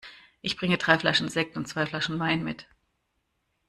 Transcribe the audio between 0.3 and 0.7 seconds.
Ich